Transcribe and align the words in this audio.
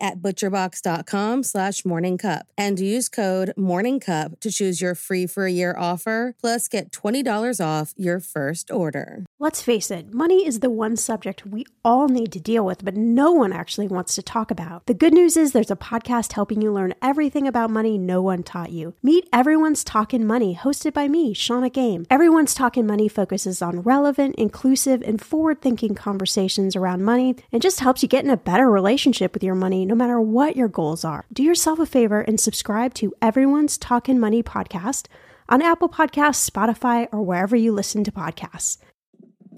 at 0.00 0.20
butcherbox.com 0.20 1.42
slash 1.42 1.82
morningcup 1.82 2.42
and 2.56 2.80
use 2.80 3.08
code 3.08 3.52
morningcup 3.56 4.40
to 4.40 4.50
choose 4.50 4.80
your 4.80 4.94
free 4.94 5.26
for 5.26 5.46
a 5.46 5.52
year 5.52 5.74
offer 5.78 6.34
plus 6.40 6.68
get 6.68 6.90
$20 6.90 7.64
off 7.64 7.92
your 7.96 8.20
first 8.20 8.70
order. 8.70 9.24
Let's 9.38 9.62
face 9.62 9.90
it, 9.90 10.14
money 10.14 10.46
is 10.46 10.60
the 10.60 10.70
one 10.70 10.96
subject 10.96 11.46
we 11.46 11.66
all 11.84 12.08
need 12.08 12.32
to 12.32 12.40
deal 12.40 12.64
with, 12.64 12.84
but 12.84 12.96
no 12.96 13.32
one 13.32 13.52
actually 13.52 13.88
wants 13.88 14.14
to 14.14 14.22
talk 14.22 14.50
about. 14.50 14.86
The 14.86 14.94
good 14.94 15.12
news 15.12 15.36
is 15.36 15.52
there's 15.52 15.70
a 15.70 15.76
podcast 15.76 16.32
helping 16.32 16.62
you 16.62 16.72
learn 16.72 16.94
everything 17.02 17.46
about 17.46 17.70
money 17.70 17.98
no 17.98 18.22
one 18.22 18.42
taught 18.42 18.70
you. 18.70 18.94
Meet 19.02 19.28
Everyone's 19.32 19.84
Talking 19.84 20.26
Money, 20.26 20.58
hosted 20.60 20.94
by 20.94 21.08
me, 21.08 21.34
Shannah 21.34 21.68
Game. 21.68 22.06
Everyone's 22.08 22.54
Talking 22.54 22.86
Money 22.86 23.08
focuses 23.08 23.60
on 23.60 23.82
relevant, 23.82 24.36
inclusive, 24.36 25.02
and 25.02 25.20
forward 25.20 25.60
thinking 25.60 25.94
conversations 25.94 26.76
around 26.76 27.02
money 27.04 27.36
and 27.52 27.60
just 27.60 27.80
helps 27.80 28.02
you 28.02 28.08
get 28.08 28.24
in 28.24 28.30
a 28.30 28.36
better 28.36 28.70
relationship 28.70 29.34
with 29.34 29.42
your 29.42 29.54
money 29.54 29.63
no 29.70 29.94
matter 29.94 30.20
what 30.20 30.56
your 30.56 30.68
goals 30.68 31.04
are. 31.04 31.24
Do 31.32 31.42
yourself 31.42 31.78
a 31.78 31.86
favor 31.86 32.20
and 32.20 32.38
subscribe 32.38 32.92
to 32.94 33.14
Everyone's 33.22 33.78
Talking 33.78 34.20
Money 34.20 34.42
podcast 34.42 35.06
on 35.48 35.62
Apple 35.62 35.88
Podcasts, 35.88 36.48
Spotify, 36.48 37.08
or 37.12 37.22
wherever 37.22 37.56
you 37.56 37.72
listen 37.72 38.04
to 38.04 38.12
podcasts. 38.12 38.76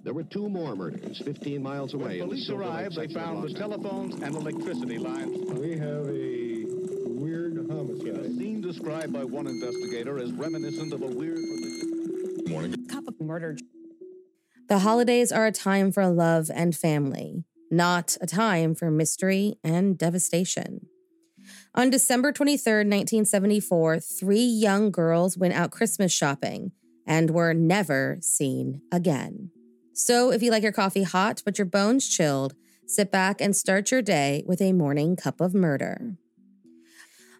There 0.04 0.14
were 0.14 0.22
two 0.22 0.48
more 0.48 0.76
murders 0.76 1.20
15 1.24 1.60
miles 1.62 1.92
away. 1.94 2.20
When 2.20 2.28
police 2.28 2.48
arrived, 2.48 2.94
they 2.96 3.08
found 3.08 3.42
the 3.42 3.52
telephones 3.52 4.14
and 4.22 4.36
electricity 4.36 4.98
lines. 4.98 5.50
We 5.50 5.72
have 5.78 6.06
a 6.06 6.64
weird 7.08 7.58
A 7.58 7.74
homicide. 7.74 8.24
scene 8.36 8.60
described 8.60 9.12
by 9.12 9.24
one 9.24 9.48
investigator 9.48 10.18
as 10.18 10.32
reminiscent 10.32 10.92
of 10.92 11.02
a 11.02 11.06
weird 11.06 11.38
religion. 11.38 12.44
Morning. 12.46 12.86
cup 12.86 13.08
of 13.08 13.20
murder. 13.20 13.56
The 14.68 14.80
holidays 14.80 15.32
are 15.32 15.46
a 15.46 15.52
time 15.52 15.90
for 15.92 16.06
love 16.08 16.50
and 16.54 16.74
family, 16.76 17.44
not 17.70 18.16
a 18.20 18.26
time 18.26 18.74
for 18.74 18.90
mystery 18.90 19.56
and 19.64 19.98
devastation. 19.98 20.86
On 21.74 21.90
December 21.90 22.32
23rd, 22.32 22.88
1974, 22.88 24.00
three 24.00 24.44
young 24.44 24.90
girls 24.90 25.36
went 25.36 25.54
out 25.54 25.70
Christmas 25.70 26.12
shopping 26.12 26.72
and 27.06 27.30
were 27.30 27.54
never 27.54 28.18
seen 28.20 28.80
again. 28.90 29.50
So, 29.92 30.30
if 30.30 30.42
you 30.42 30.50
like 30.50 30.62
your 30.62 30.72
coffee 30.72 31.04
hot 31.04 31.42
but 31.44 31.58
your 31.58 31.66
bones 31.66 32.08
chilled, 32.08 32.54
sit 32.86 33.10
back 33.10 33.40
and 33.40 33.54
start 33.54 33.90
your 33.90 34.02
day 34.02 34.42
with 34.46 34.60
a 34.60 34.72
morning 34.72 35.16
cup 35.16 35.40
of 35.40 35.54
murder. 35.54 36.16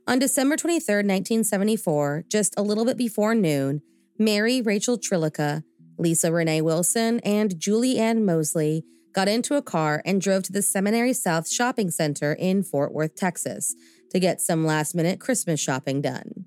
On 0.07 0.19
December 0.19 0.57
23rd, 0.57 1.05
1974, 1.05 2.25
just 2.29 2.55
a 2.57 2.63
little 2.63 2.85
bit 2.85 2.97
before 2.97 3.35
noon, 3.35 3.83
Mary 4.19 4.63
Rachel 4.63 4.97
Trlica, 4.97 5.65
Lisa 5.99 6.33
Renee 6.33 6.61
Wilson, 6.61 7.19
and 7.21 7.59
Julie 7.59 7.99
Ann 7.99 8.25
Mosley 8.25 8.85
got 9.17 9.29
into 9.29 9.55
a 9.55 9.63
car 9.63 10.03
and 10.05 10.21
drove 10.21 10.43
to 10.43 10.53
the 10.53 10.61
Seminary 10.61 11.15
South 11.15 11.49
Shopping 11.49 11.91
Center 11.91 12.35
in 12.35 12.63
Fort 12.63 12.93
Worth, 12.93 13.15
Texas, 13.17 13.75
to 14.11 14.21
get 14.21 14.43
some 14.43 14.67
last 14.67 14.95
minute 14.95 15.21
Christmas 15.21 15.59
shopping 15.59 16.03
done. 16.03 16.45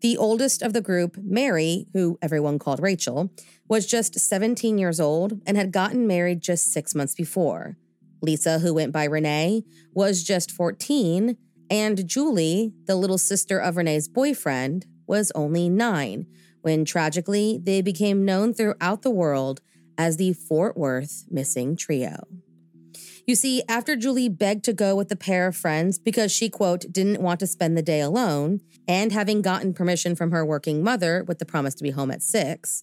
The 0.00 0.16
oldest 0.16 0.62
of 0.62 0.72
the 0.72 0.80
group, 0.80 1.16
Mary, 1.22 1.86
who 1.92 2.18
everyone 2.20 2.58
called 2.58 2.82
Rachel, 2.82 3.30
was 3.68 3.86
just 3.86 4.18
17 4.18 4.78
years 4.78 4.98
old 4.98 5.40
and 5.46 5.56
had 5.56 5.70
gotten 5.70 6.08
married 6.08 6.40
just 6.40 6.72
six 6.72 6.92
months 6.92 7.14
before. 7.14 7.76
Lisa, 8.20 8.58
who 8.58 8.74
went 8.74 8.92
by 8.92 9.04
Renee, 9.04 9.62
was 9.94 10.24
just 10.24 10.50
14, 10.50 11.36
and 11.70 12.08
Julie, 12.08 12.72
the 12.86 12.96
little 12.96 13.16
sister 13.16 13.60
of 13.60 13.76
Renee's 13.76 14.08
boyfriend, 14.08 14.86
was 15.06 15.30
only 15.36 15.68
nine 15.68 16.26
when 16.62 16.84
tragically 16.84 17.60
they 17.62 17.80
became 17.80 18.24
known 18.24 18.52
throughout 18.54 19.02
the 19.02 19.10
world 19.10 19.60
as 19.96 20.16
the 20.16 20.32
Fort 20.32 20.76
Worth 20.76 21.24
Missing 21.30 21.76
Trio. 21.76 22.26
You 23.26 23.36
see, 23.36 23.62
after 23.68 23.94
Julie 23.94 24.28
begged 24.28 24.64
to 24.64 24.72
go 24.72 24.96
with 24.96 25.08
the 25.08 25.16
pair 25.16 25.46
of 25.46 25.56
friends 25.56 25.98
because 25.98 26.32
she, 26.32 26.48
quote, 26.50 26.86
didn't 26.90 27.22
want 27.22 27.38
to 27.40 27.46
spend 27.46 27.76
the 27.76 27.82
day 27.82 28.00
alone, 28.00 28.60
and 28.88 29.12
having 29.12 29.42
gotten 29.42 29.72
permission 29.72 30.16
from 30.16 30.32
her 30.32 30.44
working 30.44 30.82
mother 30.82 31.24
with 31.26 31.38
the 31.38 31.46
promise 31.46 31.74
to 31.76 31.84
be 31.84 31.90
home 31.90 32.10
at 32.10 32.22
six, 32.22 32.82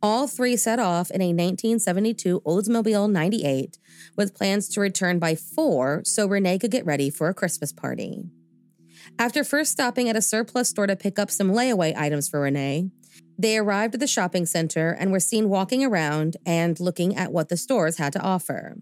all 0.00 0.28
three 0.28 0.56
set 0.56 0.78
off 0.78 1.10
in 1.10 1.20
a 1.20 1.28
1972 1.28 2.40
Oldsmobile 2.46 3.10
98 3.10 3.78
with 4.16 4.34
plans 4.34 4.68
to 4.68 4.80
return 4.80 5.18
by 5.18 5.34
four 5.34 6.02
so 6.04 6.26
Renee 6.26 6.58
could 6.58 6.70
get 6.70 6.86
ready 6.86 7.10
for 7.10 7.28
a 7.28 7.34
Christmas 7.34 7.72
party. 7.72 8.24
After 9.18 9.42
first 9.42 9.72
stopping 9.72 10.08
at 10.08 10.16
a 10.16 10.22
surplus 10.22 10.68
store 10.68 10.86
to 10.86 10.94
pick 10.94 11.18
up 11.18 11.30
some 11.30 11.50
layaway 11.50 11.96
items 11.96 12.28
for 12.28 12.40
Renee, 12.40 12.90
they 13.40 13.56
arrived 13.56 13.94
at 13.94 14.00
the 14.00 14.06
shopping 14.06 14.44
center 14.44 14.90
and 14.90 15.10
were 15.10 15.20
seen 15.20 15.48
walking 15.48 15.84
around 15.84 16.36
and 16.44 16.78
looking 16.78 17.16
at 17.16 17.32
what 17.32 17.48
the 17.48 17.56
stores 17.56 17.96
had 17.96 18.12
to 18.12 18.20
offer. 18.20 18.76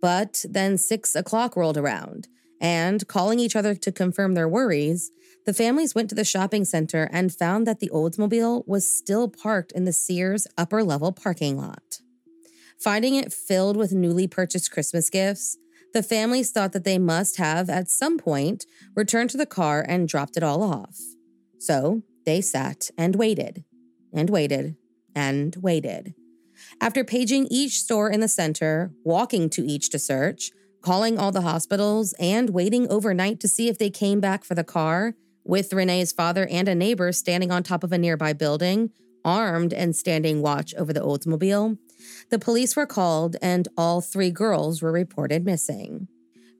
But 0.00 0.44
then 0.48 0.78
six 0.78 1.14
o'clock 1.14 1.56
rolled 1.56 1.76
around, 1.76 2.26
and 2.60 3.06
calling 3.06 3.38
each 3.38 3.54
other 3.54 3.74
to 3.74 3.92
confirm 3.92 4.34
their 4.34 4.48
worries, 4.48 5.10
the 5.46 5.54
families 5.54 5.94
went 5.94 6.08
to 6.10 6.14
the 6.14 6.24
shopping 6.24 6.64
center 6.64 7.08
and 7.12 7.32
found 7.32 7.66
that 7.66 7.80
the 7.80 7.90
Oldsmobile 7.90 8.66
was 8.66 8.92
still 8.92 9.28
parked 9.28 9.72
in 9.72 9.84
the 9.84 9.92
Sears 9.92 10.46
upper 10.58 10.82
level 10.82 11.12
parking 11.12 11.56
lot. 11.56 12.00
Finding 12.78 13.14
it 13.14 13.32
filled 13.32 13.76
with 13.76 13.92
newly 13.92 14.26
purchased 14.26 14.70
Christmas 14.70 15.10
gifts, 15.10 15.56
the 15.92 16.02
families 16.02 16.50
thought 16.50 16.72
that 16.72 16.84
they 16.84 16.98
must 16.98 17.36
have, 17.36 17.68
at 17.68 17.90
some 17.90 18.18
point, 18.18 18.64
returned 18.94 19.30
to 19.30 19.36
the 19.36 19.46
car 19.46 19.84
and 19.86 20.08
dropped 20.08 20.36
it 20.36 20.42
all 20.42 20.62
off. 20.62 20.96
So 21.58 22.02
they 22.24 22.40
sat 22.40 22.90
and 22.96 23.16
waited, 23.16 23.64
and 24.12 24.30
waited, 24.30 24.76
and 25.14 25.56
waited. 25.56 26.14
After 26.80 27.04
paging 27.04 27.46
each 27.50 27.80
store 27.80 28.10
in 28.10 28.20
the 28.20 28.28
center, 28.28 28.92
walking 29.04 29.50
to 29.50 29.64
each 29.66 29.90
to 29.90 29.98
search, 29.98 30.50
calling 30.82 31.18
all 31.18 31.32
the 31.32 31.42
hospitals, 31.42 32.14
and 32.18 32.50
waiting 32.50 32.90
overnight 32.90 33.40
to 33.40 33.48
see 33.48 33.68
if 33.68 33.78
they 33.78 33.90
came 33.90 34.20
back 34.20 34.44
for 34.44 34.54
the 34.54 34.64
car, 34.64 35.14
with 35.44 35.72
Renee's 35.72 36.12
father 36.12 36.46
and 36.50 36.68
a 36.68 36.74
neighbor 36.74 37.12
standing 37.12 37.50
on 37.50 37.62
top 37.62 37.82
of 37.82 37.92
a 37.92 37.98
nearby 37.98 38.32
building, 38.32 38.90
armed 39.24 39.72
and 39.72 39.96
standing 39.96 40.42
watch 40.42 40.74
over 40.74 40.92
the 40.92 41.00
Oldsmobile, 41.00 41.78
the 42.30 42.38
police 42.38 42.76
were 42.76 42.86
called 42.86 43.36
and 43.42 43.68
all 43.76 44.00
three 44.00 44.30
girls 44.30 44.80
were 44.80 44.92
reported 44.92 45.44
missing. 45.44 46.08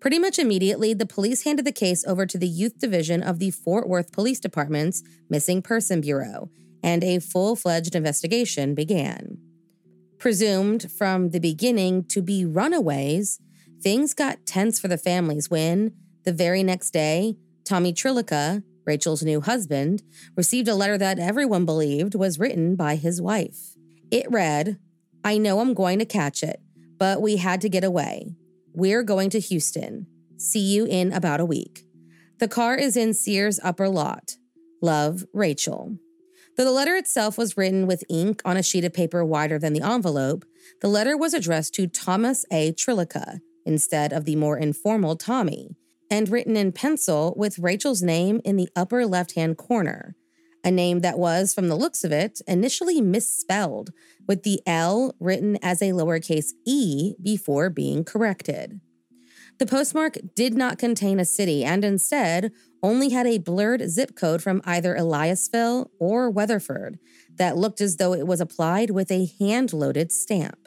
Pretty 0.00 0.18
much 0.18 0.38
immediately, 0.38 0.94
the 0.94 1.04
police 1.04 1.44
handed 1.44 1.66
the 1.66 1.72
case 1.72 2.06
over 2.06 2.24
to 2.24 2.38
the 2.38 2.48
Youth 2.48 2.78
Division 2.78 3.22
of 3.22 3.38
the 3.38 3.50
Fort 3.50 3.86
Worth 3.86 4.12
Police 4.12 4.40
Department's 4.40 5.02
Missing 5.28 5.60
Person 5.60 6.00
Bureau, 6.00 6.48
and 6.82 7.04
a 7.04 7.18
full 7.18 7.54
fledged 7.54 7.94
investigation 7.94 8.74
began. 8.74 9.36
Presumed 10.16 10.90
from 10.90 11.30
the 11.30 11.38
beginning 11.38 12.04
to 12.04 12.22
be 12.22 12.46
runaways, 12.46 13.40
things 13.82 14.14
got 14.14 14.46
tense 14.46 14.80
for 14.80 14.88
the 14.88 14.96
families 14.96 15.50
when, 15.50 15.92
the 16.24 16.32
very 16.32 16.62
next 16.62 16.92
day, 16.92 17.36
Tommy 17.64 17.92
Trlica, 17.92 18.62
Rachel's 18.86 19.22
new 19.22 19.42
husband, 19.42 20.02
received 20.34 20.68
a 20.68 20.74
letter 20.74 20.96
that 20.96 21.18
everyone 21.18 21.66
believed 21.66 22.14
was 22.14 22.38
written 22.38 22.74
by 22.74 22.96
his 22.96 23.20
wife. 23.20 23.76
It 24.10 24.30
read, 24.30 24.78
I 25.22 25.36
know 25.36 25.60
I'm 25.60 25.74
going 25.74 25.98
to 25.98 26.06
catch 26.06 26.42
it, 26.42 26.60
but 26.98 27.20
we 27.20 27.36
had 27.36 27.60
to 27.60 27.68
get 27.68 27.84
away. 27.84 28.34
We're 28.72 29.02
going 29.02 29.30
to 29.30 29.40
Houston. 29.40 30.06
See 30.36 30.60
you 30.60 30.86
in 30.86 31.12
about 31.12 31.40
a 31.40 31.44
week. 31.44 31.84
The 32.38 32.48
car 32.48 32.76
is 32.76 32.96
in 32.96 33.14
Sears' 33.14 33.60
upper 33.62 33.88
lot. 33.88 34.36
Love, 34.80 35.24
Rachel. 35.34 35.96
Though 36.56 36.64
the 36.64 36.70
letter 36.70 36.96
itself 36.96 37.36
was 37.36 37.56
written 37.56 37.86
with 37.86 38.04
ink 38.08 38.42
on 38.44 38.56
a 38.56 38.62
sheet 38.62 38.84
of 38.84 38.92
paper 38.92 39.24
wider 39.24 39.58
than 39.58 39.72
the 39.72 39.82
envelope, 39.82 40.44
the 40.80 40.88
letter 40.88 41.16
was 41.16 41.34
addressed 41.34 41.74
to 41.74 41.86
Thomas 41.86 42.44
A. 42.50 42.72
Trlica 42.72 43.40
instead 43.66 44.12
of 44.12 44.24
the 44.24 44.36
more 44.36 44.58
informal 44.58 45.16
Tommy, 45.16 45.76
and 46.10 46.28
written 46.28 46.56
in 46.56 46.72
pencil 46.72 47.34
with 47.36 47.58
Rachel's 47.58 48.02
name 48.02 48.40
in 48.44 48.56
the 48.56 48.68
upper 48.74 49.06
left 49.06 49.34
hand 49.34 49.56
corner, 49.58 50.16
a 50.64 50.70
name 50.70 51.00
that 51.00 51.18
was, 51.18 51.54
from 51.54 51.68
the 51.68 51.76
looks 51.76 52.04
of 52.04 52.12
it, 52.12 52.40
initially 52.46 53.00
misspelled, 53.00 53.90
with 54.26 54.42
the 54.42 54.60
L 54.66 55.14
written 55.18 55.58
as 55.62 55.80
a 55.80 55.92
lowercase 55.92 56.50
e 56.66 57.14
before 57.22 57.70
being 57.70 58.04
corrected. 58.04 58.80
The 59.58 59.66
postmark 59.66 60.16
did 60.34 60.54
not 60.54 60.78
contain 60.78 61.20
a 61.20 61.24
city 61.24 61.64
and 61.64 61.84
instead 61.84 62.50
only 62.82 63.10
had 63.10 63.26
a 63.26 63.38
blurred 63.38 63.90
zip 63.90 64.16
code 64.16 64.42
from 64.42 64.62
either 64.64 64.94
Eliasville 64.94 65.90
or 65.98 66.30
Weatherford 66.30 66.98
that 67.36 67.58
looked 67.58 67.82
as 67.82 67.96
though 67.96 68.14
it 68.14 68.26
was 68.26 68.40
applied 68.40 68.90
with 68.90 69.10
a 69.10 69.30
hand 69.38 69.74
loaded 69.74 70.12
stamp. 70.12 70.66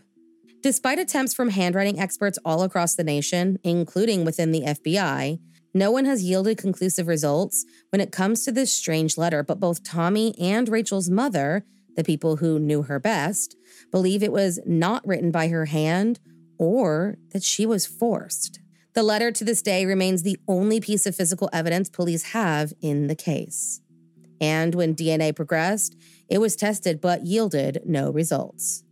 Despite 0.62 1.00
attempts 1.00 1.34
from 1.34 1.50
handwriting 1.50 2.00
experts 2.00 2.40
all 2.45 2.62
across 2.62 2.95
the 2.95 3.04
nation, 3.04 3.57
including 3.63 4.25
within 4.25 4.51
the 4.51 4.62
FBI, 4.62 5.40
no 5.74 5.92
one 5.92 6.06
has 6.06 6.24
yielded 6.24 6.58
conclusive 6.58 7.08
results 7.08 7.66
when 7.90 8.00
it 8.00 8.12
comes 8.12 8.46
to 8.46 8.52
this 8.52 8.72
strange 8.72 9.18
letter, 9.18 9.44
but 9.44 9.60
both 9.60 9.84
Tommy 9.84 10.38
and 10.40 10.70
Rachel's 10.70 11.10
mother, 11.10 11.66
the 11.96 12.04
people 12.04 12.38
who 12.38 12.60
knew 12.60 12.84
her 12.84 13.00
best, 13.00 13.56
believe 13.92 14.22
it 14.22 14.31
was 14.31 14.60
not 14.66 15.06
written 15.08 15.31
by 15.31 15.48
her 15.48 15.66
hand 15.66 16.20
or 16.60 17.18
that 17.31 17.44
she 17.44 17.66
was 17.66 17.86
forced. 17.86 18.60
The 18.94 19.04
letter 19.04 19.31
to 19.31 19.44
this 19.44 19.64
day 19.64 19.86
remains 19.86 20.22
the 20.22 20.38
only 20.48 20.80
piece 20.80 21.08
of 21.08 21.16
physical 21.16 21.50
evidence 21.52 21.90
police 21.90 22.31
have 22.34 22.74
in 22.81 23.08
the 23.08 23.16
case. 23.16 23.81
And 24.40 24.76
when 24.76 24.96
DNA 24.96 25.36
progressed, 25.36 25.96
it 26.30 26.38
was 26.38 26.56
tested 26.56 27.02
but 27.02 27.26
yielded 27.26 27.81
no 27.86 28.12
results. 28.12 28.84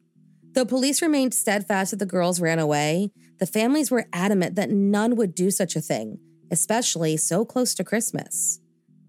Though 0.54 0.66
police 0.66 1.02
remained 1.02 1.34
steadfast 1.34 1.92
that 1.92 1.98
the 1.98 2.06
girls 2.06 2.42
ran 2.42 2.58
away, 2.58 3.12
the 3.38 3.46
families 3.46 3.92
were 3.92 4.08
adamant 4.12 4.56
that 4.56 4.72
none 4.72 5.16
would 5.16 5.36
do 5.36 5.52
such 5.52 5.76
a 5.76 5.82
thing, 5.82 6.20
especially 6.52 7.18
so 7.18 7.46
close 7.46 7.74
to 7.74 7.84
Christmas. 7.84 8.60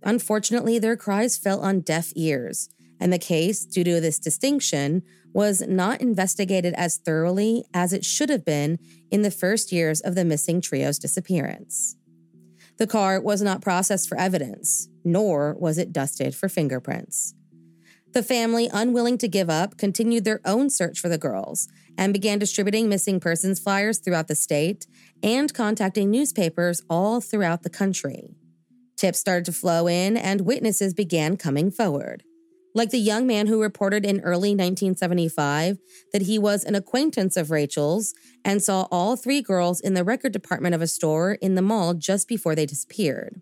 Unfortunately, 0.02 0.78
their 0.78 0.96
cries 0.96 1.36
fell 1.36 1.60
on 1.60 1.80
deaf 1.80 2.12
ears, 2.16 2.68
and 3.00 3.12
the 3.12 3.18
case, 3.18 3.64
due 3.64 3.84
to 3.84 4.00
this 4.00 4.18
distinction, 4.18 5.02
was 5.32 5.60
not 5.62 6.00
investigated 6.00 6.74
as 6.74 6.98
thoroughly 6.98 7.64
as 7.74 7.92
it 7.92 8.04
should 8.04 8.30
have 8.30 8.44
been 8.44 8.78
in 9.10 9.22
the 9.22 9.30
first 9.30 9.72
years 9.72 10.00
of 10.00 10.14
the 10.14 10.24
missing 10.24 10.60
trio's 10.60 10.98
disappearance. 10.98 11.96
The 12.78 12.86
car 12.86 13.20
was 13.20 13.42
not 13.42 13.60
processed 13.60 14.08
for 14.08 14.18
evidence, 14.18 14.88
nor 15.04 15.54
was 15.58 15.78
it 15.78 15.92
dusted 15.92 16.34
for 16.34 16.48
fingerprints. 16.48 17.34
The 18.12 18.22
family, 18.22 18.68
unwilling 18.72 19.18
to 19.18 19.28
give 19.28 19.48
up, 19.48 19.78
continued 19.78 20.24
their 20.24 20.40
own 20.44 20.68
search 20.68 21.00
for 21.00 21.08
the 21.08 21.18
girls 21.18 21.68
and 21.96 22.12
began 22.12 22.38
distributing 22.38 22.88
missing 22.88 23.20
persons 23.20 23.58
flyers 23.58 23.98
throughout 23.98 24.28
the 24.28 24.34
state 24.34 24.86
and 25.22 25.52
contacting 25.52 26.10
newspapers 26.10 26.82
all 26.90 27.20
throughout 27.20 27.62
the 27.62 27.70
country. 27.70 28.34
Tips 28.96 29.18
started 29.18 29.46
to 29.46 29.52
flow 29.52 29.86
in 29.86 30.16
and 30.16 30.42
witnesses 30.42 30.92
began 30.92 31.36
coming 31.36 31.70
forward 31.70 32.22
like 32.74 32.90
the 32.90 32.98
young 32.98 33.26
man 33.26 33.46
who 33.46 33.60
reported 33.60 34.04
in 34.04 34.20
early 34.20 34.50
1975 34.50 35.78
that 36.12 36.22
he 36.22 36.38
was 36.38 36.64
an 36.64 36.74
acquaintance 36.74 37.36
of 37.36 37.50
Rachel's 37.50 38.14
and 38.44 38.62
saw 38.62 38.86
all 38.90 39.16
three 39.16 39.42
girls 39.42 39.80
in 39.80 39.94
the 39.94 40.04
record 40.04 40.32
department 40.32 40.74
of 40.74 40.82
a 40.82 40.86
store 40.86 41.32
in 41.34 41.54
the 41.54 41.62
mall 41.62 41.94
just 41.94 42.28
before 42.28 42.54
they 42.54 42.66
disappeared. 42.66 43.40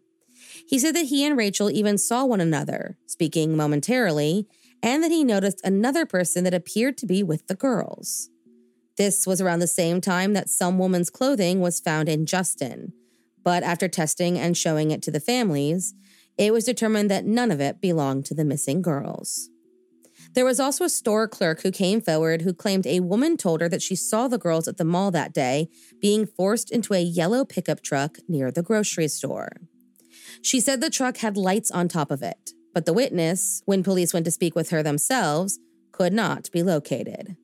He 0.66 0.78
said 0.78 0.94
that 0.96 1.06
he 1.06 1.25
and 1.25 1.37
Rachel 1.37 1.70
even 1.70 1.99
saw 1.99 2.25
one 2.25 2.40
another, 2.40 2.96
speaking 3.06 3.56
momentarily, 3.56 4.46
and 4.82 5.03
that 5.03 5.11
he 5.11 5.25
noticed 5.25 5.61
another 5.65 6.06
person 6.06 6.44
that 6.44 6.55
appeared 6.55 6.97
to 6.99 7.06
be 7.06 7.23
with 7.23 7.47
the 7.47 7.55
girls. 7.55 8.31
This 8.97 9.27
was 9.27 9.41
around 9.41 9.61
the 9.61 9.67
same 9.67 10.00
time 10.00 10.32
that 10.35 10.49
some 10.49 10.79
woman's 10.79 11.11
clothing 11.11 11.61
was 11.61 11.81
found 11.81 12.09
in 12.09 12.27
Justin, 12.27 12.93
but 13.43 13.62
after 13.62 13.88
testing 13.88 14.38
and 14.38 14.56
showing 14.56 14.91
it 14.91 15.03
to 15.03 15.11
the 15.11 15.21
families, 15.21 15.94
it 16.37 16.53
was 16.53 16.65
determined 16.65 17.11
that 17.11 17.25
none 17.25 17.50
of 17.50 17.61
it 17.61 17.81
belonged 17.81 18.27
to 18.27 18.35
the 18.35 18.44
missing 18.44 18.82
girls. 18.82 19.50
There 20.35 20.44
was 20.44 20.61
also 20.61 20.85
a 20.85 20.91
store 20.91 21.26
clerk 21.26 21.62
who 21.62 21.73
came 21.73 22.00
forward 22.00 22.43
who 22.43 22.53
claimed 22.53 22.87
a 22.87 23.00
woman 23.00 23.37
told 23.37 23.61
her 23.61 23.69
that 23.69 23.83
she 23.83 23.97
saw 23.97 24.29
the 24.29 24.38
girls 24.38 24.69
at 24.69 24.76
the 24.76 24.85
mall 24.85 25.11
that 25.11 25.33
day 25.33 25.69
being 26.00 26.26
forced 26.26 26.71
into 26.71 26.94
a 26.94 27.00
yellow 27.00 27.44
pickup 27.44 27.83
truck 27.83 28.19
near 28.29 28.50
the 28.50 28.62
grocery 28.62 29.09
store. 29.09 29.56
She 30.43 30.61
said 30.61 30.81
the 30.81 30.91
truck 30.91 31.19
had 31.19 31.37
lights 31.37 31.71
on 31.71 31.88
top 31.88 32.11
of 32.11 32.23
it, 32.23 32.53
but 32.72 32.87
the 32.87 32.93
witness, 32.93 33.62
when 33.67 33.82
police 33.82 34.12
went 34.12 34.25
to 34.25 34.31
speak 34.31 34.55
with 34.55 34.70
her 34.70 34.82
themselves, 34.82 35.58
could 35.93 36.12
not 36.12 36.50
be 36.52 36.62
located. 36.62 37.37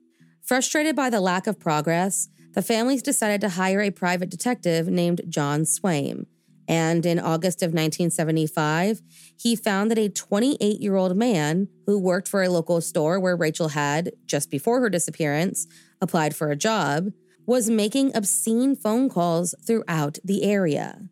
Frustrated 0.43 0.95
by 0.95 1.11
the 1.11 1.21
lack 1.21 1.47
of 1.47 1.59
progress, 1.59 2.29
the 2.55 2.63
families 2.63 3.03
decided 3.03 3.41
to 3.41 3.51
hire 3.51 3.81
a 3.81 3.91
private 3.91 4.31
detective 4.31 4.89
named 4.89 5.21
John 5.29 5.63
Swaim 5.63 6.27
and 6.69 7.07
in 7.07 7.19
August 7.19 7.63
of 7.63 7.69
1975, 7.69 9.03
he 9.39 9.55
found 9.55 9.91
that 9.91 9.99
a 9.99 10.09
28 10.09 10.81
year 10.81 10.97
old 10.97 11.17
man 11.17 11.69
who 11.87 11.99
worked 11.99 12.29
for 12.29 12.43
a 12.43 12.49
local 12.49 12.81
store 12.81 13.21
where 13.21 13.37
Rachel 13.37 13.69
had, 13.69 14.13
just 14.25 14.51
before 14.51 14.81
her 14.81 14.91
disappearance, 14.91 15.67
applied 16.01 16.35
for 16.35 16.51
a 16.51 16.57
job, 16.57 17.13
was 17.47 17.71
making 17.71 18.17
obscene 18.17 18.75
phone 18.75 19.09
calls 19.09 19.55
throughout 19.65 20.19
the 20.25 20.43
area. 20.43 21.09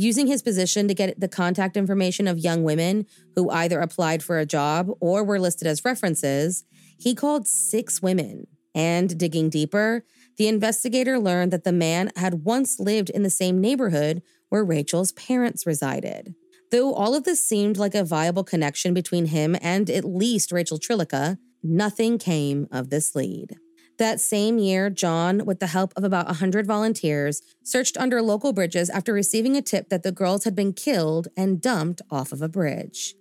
Using 0.00 0.28
his 0.28 0.42
position 0.42 0.86
to 0.86 0.94
get 0.94 1.18
the 1.18 1.26
contact 1.26 1.76
information 1.76 2.28
of 2.28 2.38
young 2.38 2.62
women 2.62 3.04
who 3.34 3.50
either 3.50 3.80
applied 3.80 4.22
for 4.22 4.38
a 4.38 4.46
job 4.46 4.92
or 5.00 5.24
were 5.24 5.40
listed 5.40 5.66
as 5.66 5.84
references, 5.84 6.62
he 6.96 7.16
called 7.16 7.48
six 7.48 8.00
women. 8.00 8.46
And 8.76 9.18
digging 9.18 9.50
deeper, 9.50 10.04
the 10.36 10.46
investigator 10.46 11.18
learned 11.18 11.52
that 11.52 11.64
the 11.64 11.72
man 11.72 12.12
had 12.14 12.44
once 12.44 12.78
lived 12.78 13.10
in 13.10 13.24
the 13.24 13.28
same 13.28 13.60
neighborhood 13.60 14.22
where 14.50 14.62
Rachel's 14.62 15.10
parents 15.10 15.66
resided. 15.66 16.36
Though 16.70 16.94
all 16.94 17.16
of 17.16 17.24
this 17.24 17.42
seemed 17.42 17.76
like 17.76 17.96
a 17.96 18.04
viable 18.04 18.44
connection 18.44 18.94
between 18.94 19.26
him 19.26 19.56
and 19.60 19.90
at 19.90 20.04
least 20.04 20.52
Rachel 20.52 20.78
Trlica, 20.78 21.38
nothing 21.60 22.18
came 22.18 22.68
of 22.70 22.90
this 22.90 23.16
lead. 23.16 23.56
That 23.98 24.20
same 24.20 24.58
year, 24.58 24.90
John, 24.90 25.44
with 25.44 25.58
the 25.58 25.66
help 25.66 25.92
of 25.96 26.04
about 26.04 26.26
100 26.26 26.66
volunteers, 26.66 27.42
searched 27.64 27.96
under 27.96 28.22
local 28.22 28.52
bridges 28.52 28.88
after 28.90 29.12
receiving 29.12 29.56
a 29.56 29.62
tip 29.62 29.88
that 29.88 30.04
the 30.04 30.12
girls 30.12 30.44
had 30.44 30.54
been 30.54 30.72
killed 30.72 31.28
and 31.36 31.60
dumped 31.60 32.00
off 32.08 32.30
of 32.30 32.40
a 32.40 32.48
bridge. 32.48 33.14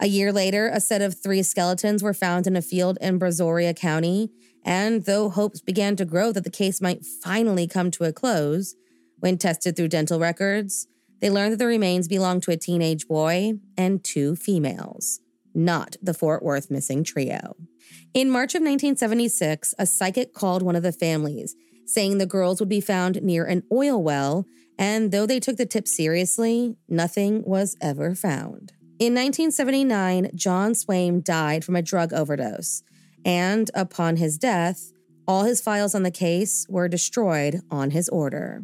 A 0.00 0.06
year 0.06 0.32
later, 0.32 0.68
a 0.68 0.80
set 0.80 1.02
of 1.02 1.22
three 1.22 1.42
skeletons 1.42 2.02
were 2.02 2.14
found 2.14 2.46
in 2.46 2.56
a 2.56 2.62
field 2.62 2.96
in 3.02 3.18
Brazoria 3.18 3.76
County, 3.76 4.30
and 4.64 5.04
though 5.04 5.28
hopes 5.28 5.60
began 5.60 5.96
to 5.96 6.06
grow 6.06 6.32
that 6.32 6.44
the 6.44 6.50
case 6.50 6.80
might 6.80 7.04
finally 7.04 7.66
come 7.66 7.90
to 7.90 8.04
a 8.04 8.12
close, 8.12 8.74
when 9.18 9.36
tested 9.36 9.76
through 9.76 9.88
dental 9.88 10.18
records, 10.18 10.86
they 11.20 11.28
learned 11.28 11.52
that 11.52 11.58
the 11.58 11.66
remains 11.66 12.08
belonged 12.08 12.42
to 12.44 12.50
a 12.50 12.56
teenage 12.56 13.06
boy 13.06 13.52
and 13.76 14.02
two 14.02 14.34
females, 14.36 15.20
not 15.54 15.96
the 16.02 16.14
Fort 16.14 16.42
Worth 16.42 16.70
missing 16.70 17.04
trio. 17.04 17.56
In 18.14 18.30
March 18.30 18.54
of 18.54 18.60
1976, 18.60 19.74
a 19.78 19.86
psychic 19.86 20.34
called 20.34 20.62
one 20.62 20.76
of 20.76 20.82
the 20.82 20.92
families, 20.92 21.54
saying 21.86 22.18
the 22.18 22.26
girls 22.26 22.60
would 22.60 22.68
be 22.68 22.80
found 22.80 23.22
near 23.22 23.44
an 23.44 23.62
oil 23.72 24.02
well, 24.02 24.46
and 24.78 25.12
though 25.12 25.26
they 25.26 25.40
took 25.40 25.56
the 25.56 25.66
tip 25.66 25.86
seriously, 25.86 26.76
nothing 26.88 27.42
was 27.44 27.76
ever 27.80 28.14
found. 28.14 28.72
In 28.98 29.14
1979, 29.14 30.30
John 30.34 30.72
Swaim 30.72 31.22
died 31.24 31.64
from 31.64 31.76
a 31.76 31.82
drug 31.82 32.12
overdose, 32.12 32.82
and 33.24 33.70
upon 33.74 34.16
his 34.16 34.38
death, 34.38 34.92
all 35.26 35.44
his 35.44 35.60
files 35.60 35.94
on 35.94 36.02
the 36.02 36.10
case 36.10 36.66
were 36.68 36.88
destroyed 36.88 37.60
on 37.70 37.90
his 37.90 38.08
order. 38.08 38.62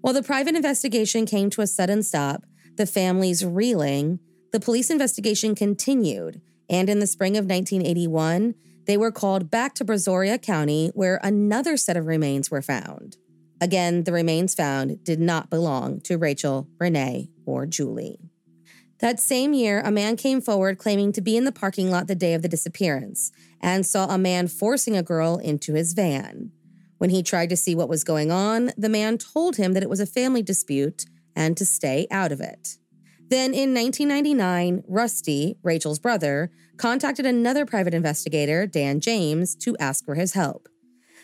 While 0.00 0.14
the 0.14 0.22
private 0.22 0.54
investigation 0.54 1.24
came 1.24 1.48
to 1.50 1.62
a 1.62 1.66
sudden 1.66 2.02
stop, 2.02 2.44
the 2.76 2.86
families 2.86 3.44
reeling, 3.44 4.18
the 4.54 4.60
police 4.60 4.88
investigation 4.88 5.56
continued, 5.56 6.40
and 6.70 6.88
in 6.88 7.00
the 7.00 7.08
spring 7.08 7.36
of 7.36 7.46
1981, 7.46 8.54
they 8.86 8.96
were 8.96 9.10
called 9.10 9.50
back 9.50 9.74
to 9.74 9.84
Brazoria 9.84 10.40
County, 10.40 10.92
where 10.94 11.18
another 11.24 11.76
set 11.76 11.96
of 11.96 12.06
remains 12.06 12.52
were 12.52 12.62
found. 12.62 13.16
Again, 13.60 14.04
the 14.04 14.12
remains 14.12 14.54
found 14.54 15.02
did 15.02 15.18
not 15.18 15.50
belong 15.50 16.00
to 16.02 16.16
Rachel, 16.16 16.68
Renee, 16.78 17.30
or 17.44 17.66
Julie. 17.66 18.20
That 19.00 19.18
same 19.18 19.54
year, 19.54 19.82
a 19.84 19.90
man 19.90 20.14
came 20.14 20.40
forward 20.40 20.78
claiming 20.78 21.10
to 21.14 21.20
be 21.20 21.36
in 21.36 21.42
the 21.42 21.50
parking 21.50 21.90
lot 21.90 22.06
the 22.06 22.14
day 22.14 22.32
of 22.32 22.42
the 22.42 22.48
disappearance 22.48 23.32
and 23.60 23.84
saw 23.84 24.06
a 24.06 24.16
man 24.16 24.46
forcing 24.46 24.96
a 24.96 25.02
girl 25.02 25.38
into 25.38 25.74
his 25.74 25.94
van. 25.94 26.52
When 26.98 27.10
he 27.10 27.24
tried 27.24 27.48
to 27.48 27.56
see 27.56 27.74
what 27.74 27.88
was 27.88 28.04
going 28.04 28.30
on, 28.30 28.70
the 28.78 28.88
man 28.88 29.18
told 29.18 29.56
him 29.56 29.72
that 29.72 29.82
it 29.82 29.90
was 29.90 29.98
a 29.98 30.06
family 30.06 30.44
dispute 30.44 31.06
and 31.34 31.56
to 31.56 31.66
stay 31.66 32.06
out 32.08 32.30
of 32.30 32.40
it. 32.40 32.78
Then 33.34 33.52
in 33.52 33.74
1999, 33.74 34.84
Rusty, 34.86 35.56
Rachel's 35.64 35.98
brother, 35.98 36.52
contacted 36.76 37.26
another 37.26 37.66
private 37.66 37.92
investigator, 37.92 38.64
Dan 38.64 39.00
James, 39.00 39.56
to 39.56 39.76
ask 39.78 40.04
for 40.04 40.14
his 40.14 40.34
help. 40.34 40.68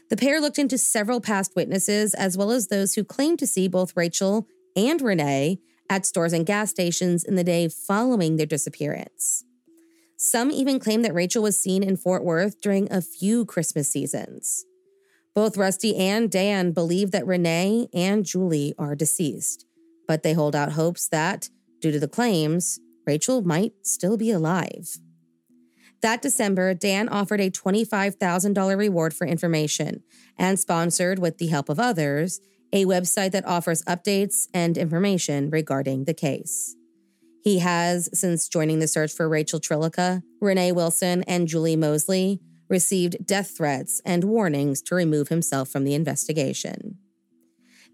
The 0.09 0.17
pair 0.17 0.41
looked 0.41 0.59
into 0.59 0.77
several 0.77 1.21
past 1.21 1.53
witnesses, 1.55 2.13
as 2.15 2.37
well 2.37 2.51
as 2.51 2.67
those 2.67 2.95
who 2.95 3.05
claimed 3.05 3.39
to 3.39 3.47
see 3.47 3.69
both 3.69 3.97
Rachel 3.97 4.49
and 4.75 5.01
Renee 5.01 5.61
at 5.89 6.05
stores 6.05 6.33
and 6.33 6.45
gas 6.45 6.71
stations 6.71 7.23
in 7.23 7.37
the 7.37 7.45
day 7.45 7.69
following 7.69 8.35
their 8.35 8.45
disappearance. 8.45 9.45
Some 10.17 10.51
even 10.51 10.81
claimed 10.81 11.05
that 11.05 11.15
Rachel 11.15 11.45
was 11.45 11.63
seen 11.63 11.85
in 11.85 11.97
Fort 11.97 12.25
Worth 12.25 12.61
during 12.61 12.93
a 12.93 13.03
few 13.03 13.45
Christmas 13.45 13.89
seasons. 13.89 14.65
Both 15.33 15.57
Rusty 15.57 15.95
and 15.97 16.29
Dan 16.29 16.73
believe 16.73 17.13
that 17.13 17.25
Renee 17.25 17.87
and 17.95 18.25
Julie 18.25 18.75
are 18.81 18.97
deceased, 18.97 19.65
but 20.09 20.25
they 20.25 20.33
hold 20.33 20.57
out 20.57 20.73
hopes 20.73 21.07
that, 21.07 21.51
due 21.81 21.93
to 21.93 22.01
the 22.01 22.09
claims, 22.09 22.79
Rachel 23.07 23.43
might 23.43 23.73
still 23.83 24.17
be 24.17 24.31
alive. 24.31 24.99
That 26.03 26.23
December, 26.23 26.73
Dan 26.75 27.09
offered 27.09 27.41
a 27.41 27.51
$25,000 27.51 28.77
reward 28.77 29.15
for 29.15 29.27
information 29.27 30.03
and 30.39 30.59
sponsored, 30.59 31.19
with 31.19 31.39
the 31.39 31.49
help 31.49 31.69
of 31.69 31.79
others, 31.79 32.41
a 32.73 32.85
website 32.87 33.33
that 33.33 33.47
offers 33.47 33.83
updates 33.83 34.47
and 34.55 34.79
information 34.79 35.51
regarding 35.51 36.05
the 36.05 36.15
case. 36.15 36.77
He 37.43 37.59
has, 37.59 38.09
since 38.13 38.49
joining 38.49 38.79
the 38.79 38.89
search 38.89 39.13
for 39.13 39.29
Rachel 39.29 39.61
Trlica, 39.61 40.23
Renee 40.41 40.73
Wilson, 40.73 41.23
and 41.25 41.49
Julie 41.49 41.77
Mosley, 41.77 42.41
received 42.69 43.27
death 43.27 43.57
threats 43.57 44.01
and 44.05 44.25
warnings 44.25 44.81
to 44.83 44.95
remove 44.95 45.29
himself 45.29 45.69
from 45.69 45.85
the 45.85 45.95
investigation. 45.95 46.99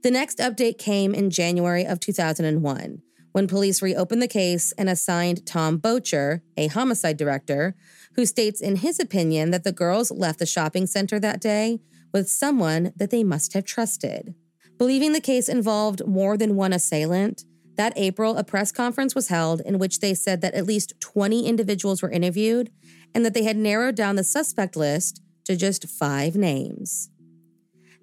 The 0.03 0.11
next 0.11 0.39
update 0.39 0.79
came 0.79 1.15
in 1.15 1.31
January 1.31 1.85
of 1.85 2.01
2001 2.01 3.03
when 3.37 3.47
police 3.47 3.83
reopened 3.83 4.23
the 4.23 4.27
case 4.27 4.73
and 4.79 4.89
assigned 4.89 5.45
Tom 5.45 5.79
Bocher, 5.79 6.41
a 6.57 6.69
homicide 6.69 7.19
director, 7.19 7.77
who 8.15 8.25
states 8.25 8.63
in 8.63 8.77
his 8.77 8.99
opinion 8.99 9.51
that 9.51 9.63
the 9.63 9.73
girls 9.73 10.11
left 10.11 10.39
the 10.39 10.47
shopping 10.47 10.87
center 10.87 11.21
that 11.21 11.39
day 11.39 11.79
with 12.15 12.31
someone 12.31 12.95
that 12.97 13.11
they 13.11 13.23
must 13.23 13.53
have 13.53 13.67
trusted. 13.67 14.35
Believing 14.79 15.13
the 15.13 15.21
case 15.21 15.51
involved 15.51 16.07
more 16.07 16.39
than 16.39 16.57
one 16.57 16.73
assailant, 16.73 17.45
that 17.77 17.93
April, 17.95 18.39
a 18.39 18.43
press 18.43 18.73
conference 18.73 19.15
was 19.15 19.29
held 19.29 19.61
in 19.61 19.79
which 19.79 20.01
they 20.01 20.15
said 20.15 20.41
that 20.41 20.55
at 20.55 20.65
least 20.65 20.99
20 21.01 21.47
individuals 21.47 22.01
were 22.01 22.11
interviewed 22.11 22.71
and 23.15 23.23
that 23.23 23.35
they 23.35 23.45
had 23.45 23.59
narrowed 23.59 23.97
down 23.97 24.17
the 24.17 24.25
suspect 24.25 24.77
list 24.77 25.21
to 25.45 25.57
just 25.57 25.87
five 25.87 26.37
names. 26.37 27.11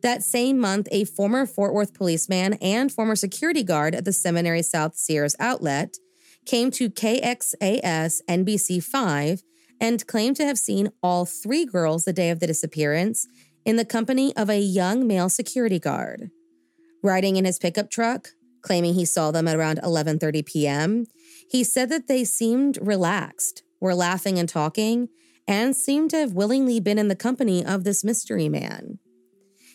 That 0.04 0.22
same 0.22 0.60
month, 0.60 0.90
a 0.92 1.06
former 1.06 1.46
Fort 1.46 1.74
Worth 1.74 1.94
policeman 1.94 2.56
and 2.56 2.92
former 2.92 3.16
security 3.16 3.64
guard 3.64 3.96
at 3.96 4.04
the 4.04 4.12
Seminary 4.12 4.62
South 4.62 4.96
Sears 4.96 5.34
outlet 5.40 5.96
came 6.46 6.72
to 6.72 6.90
KXAS 6.90 8.20
NBC 8.30 8.84
5 8.84 9.44
and 9.80 10.06
claimed 10.06 10.36
to 10.36 10.46
have 10.46 10.60
seen 10.60 10.92
all 11.02 11.26
three 11.26 11.66
girls 11.66 12.04
the 12.04 12.12
day 12.12 12.30
of 12.30 12.42
the 12.42 12.48
disappearance 12.48 13.28
in 13.66 13.78
the 13.78 13.86
company 13.86 14.36
of 14.36 14.50
a 14.50 14.60
young 14.60 15.08
male 15.08 15.30
security 15.30 15.80
guard. 15.80 16.32
Riding 17.02 17.38
in 17.38 17.46
his 17.46 17.58
pickup 17.58 17.90
truck, 17.90 18.30
claiming 18.62 18.96
he 18.96 19.06
saw 19.06 19.32
them 19.32 19.48
at 19.48 19.56
around 19.56 19.80
11:30 19.82 20.46
p.m., 20.46 21.06
he 21.50 21.64
said 21.64 21.88
that 21.90 22.08
they 22.08 22.26
seemed 22.26 22.78
relaxed, 22.82 23.64
were 23.80 23.96
laughing 23.96 24.38
and 24.38 24.50
talking, 24.50 25.08
and 25.48 25.78
seemed 25.78 26.10
to 26.10 26.18
have 26.18 26.34
willingly 26.34 26.82
been 26.82 27.00
in 27.00 27.08
the 27.08 27.16
company 27.16 27.64
of 27.66 27.86
this 27.86 28.04
mystery 28.04 28.50
man. 28.50 29.00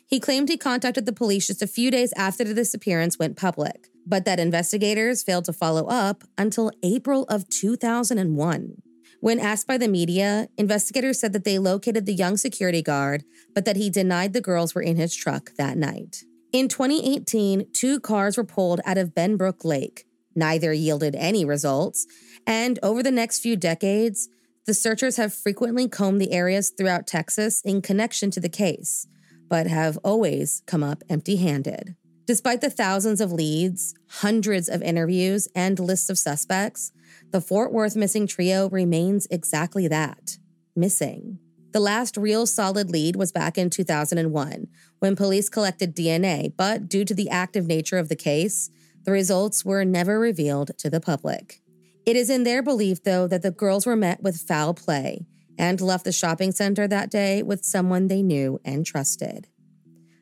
He 0.08 0.20
claimed 0.20 0.48
he 0.48 0.56
contacted 0.56 1.04
the 1.04 1.12
police 1.12 1.48
just 1.48 1.60
a 1.60 1.66
few 1.66 1.90
days 1.90 2.14
after 2.16 2.42
the 2.42 2.54
disappearance 2.54 3.18
went 3.18 3.36
public, 3.36 3.88
but 4.06 4.24
that 4.24 4.40
investigators 4.40 5.22
failed 5.22 5.44
to 5.44 5.52
follow 5.52 5.86
up 5.86 6.24
until 6.38 6.72
April 6.82 7.24
of 7.24 7.46
2001. 7.50 8.82
When 9.20 9.38
asked 9.38 9.66
by 9.66 9.76
the 9.76 9.86
media, 9.86 10.48
investigators 10.56 11.20
said 11.20 11.34
that 11.34 11.44
they 11.44 11.58
located 11.58 12.06
the 12.06 12.14
young 12.14 12.38
security 12.38 12.80
guard, 12.80 13.24
but 13.54 13.66
that 13.66 13.76
he 13.76 13.90
denied 13.90 14.32
the 14.32 14.40
girls 14.40 14.74
were 14.74 14.80
in 14.80 14.96
his 14.96 15.14
truck 15.14 15.50
that 15.58 15.76
night. 15.76 16.24
In 16.52 16.68
2018, 16.68 17.66
two 17.74 18.00
cars 18.00 18.38
were 18.38 18.44
pulled 18.44 18.80
out 18.86 18.96
of 18.96 19.14
Benbrook 19.14 19.62
Lake. 19.62 20.06
Neither 20.34 20.72
yielded 20.72 21.16
any 21.16 21.44
results, 21.44 22.06
and 22.46 22.78
over 22.82 23.02
the 23.02 23.10
next 23.10 23.40
few 23.40 23.56
decades, 23.56 24.30
the 24.64 24.72
searchers 24.72 25.18
have 25.18 25.34
frequently 25.34 25.86
combed 25.86 26.20
the 26.20 26.32
areas 26.32 26.70
throughout 26.70 27.06
Texas 27.06 27.60
in 27.62 27.82
connection 27.82 28.30
to 28.30 28.40
the 28.40 28.48
case 28.48 29.06
but 29.48 29.66
have 29.66 29.98
always 30.04 30.62
come 30.66 30.82
up 30.82 31.02
empty 31.08 31.36
handed. 31.36 31.96
Despite 32.26 32.60
the 32.60 32.68
thousands 32.70 33.20
of 33.20 33.32
leads, 33.32 33.94
hundreds 34.08 34.68
of 34.68 34.82
interviews, 34.82 35.48
and 35.54 35.78
lists 35.78 36.10
of 36.10 36.18
suspects, 36.18 36.92
the 37.30 37.40
Fort 37.40 37.72
Worth 37.72 37.96
missing 37.96 38.26
trio 38.26 38.68
remains 38.68 39.26
exactly 39.30 39.88
that 39.88 40.36
missing. 40.76 41.38
The 41.72 41.80
last 41.80 42.16
real 42.16 42.46
solid 42.46 42.90
lead 42.90 43.16
was 43.16 43.32
back 43.32 43.58
in 43.58 43.70
2001 43.70 44.68
when 44.98 45.16
police 45.16 45.48
collected 45.48 45.94
DNA, 45.96 46.52
but 46.56 46.88
due 46.88 47.04
to 47.04 47.14
the 47.14 47.28
active 47.30 47.66
nature 47.66 47.98
of 47.98 48.08
the 48.08 48.16
case, 48.16 48.70
the 49.04 49.12
results 49.12 49.64
were 49.64 49.84
never 49.84 50.18
revealed 50.18 50.72
to 50.78 50.90
the 50.90 51.00
public. 51.00 51.60
It 52.06 52.16
is 52.16 52.30
in 52.30 52.44
their 52.44 52.62
belief, 52.62 53.02
though, 53.02 53.26
that 53.26 53.42
the 53.42 53.50
girls 53.50 53.86
were 53.86 53.96
met 53.96 54.22
with 54.22 54.36
foul 54.36 54.72
play 54.74 55.26
and 55.58 55.80
left 55.80 56.04
the 56.04 56.12
shopping 56.12 56.52
center 56.52 56.86
that 56.86 57.10
day 57.10 57.42
with 57.42 57.64
someone 57.64 58.06
they 58.06 58.22
knew 58.22 58.60
and 58.64 58.86
trusted. 58.86 59.48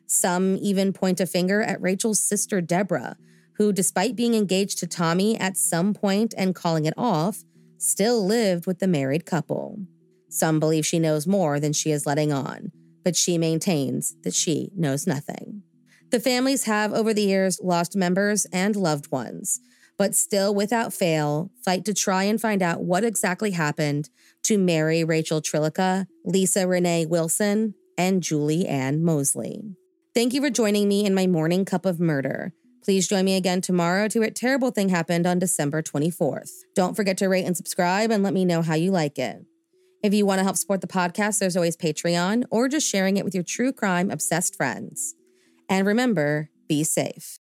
Some 0.07 0.57
even 0.59 0.93
point 0.93 1.19
a 1.19 1.27
finger 1.27 1.61
at 1.61 1.81
Rachel's 1.81 2.19
sister, 2.19 2.59
Deborah, 2.59 3.17
who, 3.57 3.71
despite 3.71 4.15
being 4.15 4.33
engaged 4.33 4.79
to 4.79 4.87
Tommy 4.87 5.37
at 5.37 5.57
some 5.57 5.93
point 5.93 6.33
and 6.37 6.55
calling 6.55 6.85
it 6.85 6.93
off, 6.97 7.43
still 7.77 8.25
lived 8.25 8.65
with 8.65 8.79
the 8.79 8.87
married 8.87 9.25
couple. 9.25 9.79
Some 10.29 10.59
believe 10.59 10.85
she 10.85 10.99
knows 10.99 11.27
more 11.27 11.59
than 11.59 11.73
she 11.73 11.91
is 11.91 12.05
letting 12.05 12.31
on, 12.31 12.71
but 13.03 13.15
she 13.15 13.37
maintains 13.37 14.15
that 14.23 14.33
she 14.33 14.71
knows 14.75 15.07
nothing. 15.07 15.63
The 16.09 16.19
families 16.19 16.63
have, 16.63 16.93
over 16.93 17.13
the 17.13 17.23
years, 17.23 17.59
lost 17.61 17.95
members 17.95 18.45
and 18.53 18.75
loved 18.75 19.11
ones, 19.11 19.59
but 19.97 20.15
still, 20.15 20.53
without 20.53 20.93
fail, 20.93 21.51
fight 21.63 21.85
to 21.85 21.93
try 21.93 22.23
and 22.23 22.39
find 22.39 22.61
out 22.61 22.83
what 22.83 23.03
exactly 23.03 23.51
happened 23.51 24.09
to 24.43 24.57
Mary 24.57 25.03
Rachel 25.03 25.41
Trlica, 25.41 26.07
Lisa 26.23 26.67
Renee 26.67 27.05
Wilson, 27.05 27.73
and 27.97 28.21
Julie 28.21 28.67
Ann 28.67 29.03
Mosley. 29.03 29.75
Thank 30.13 30.33
you 30.33 30.41
for 30.41 30.49
joining 30.49 30.87
me 30.87 31.05
in 31.05 31.13
my 31.13 31.27
morning 31.27 31.65
cup 31.65 31.85
of 31.85 31.99
murder. 31.99 32.53
Please 32.83 33.07
join 33.07 33.25
me 33.25 33.35
again 33.35 33.59
tomorrow 33.59 34.07
to 34.07 34.21
hear 34.21 34.31
terrible 34.31 34.71
thing 34.71 34.89
happened 34.89 35.27
on 35.27 35.39
December 35.39 35.81
24th. 35.81 36.51
Don't 36.75 36.95
forget 36.95 37.17
to 37.17 37.27
rate 37.27 37.45
and 37.45 37.57
subscribe 37.57 38.11
and 38.11 38.23
let 38.23 38.33
me 38.33 38.45
know 38.45 38.61
how 38.61 38.75
you 38.75 38.91
like 38.91 39.19
it. 39.19 39.45
If 40.03 40.13
you 40.13 40.25
want 40.25 40.39
to 40.39 40.43
help 40.43 40.55
support 40.55 40.81
the 40.81 40.87
podcast, 40.87 41.39
there's 41.39 41.57
always 41.57 41.75
Patreon 41.75 42.45
or 42.49 42.69
just 42.69 42.87
sharing 42.87 43.17
it 43.17 43.25
with 43.25 43.33
your 43.33 43.43
true 43.43 43.73
crime 43.73 44.09
obsessed 44.09 44.55
friends. 44.55 45.15
And 45.67 45.85
remember, 45.85 46.49
be 46.69 46.83
safe. 46.83 47.35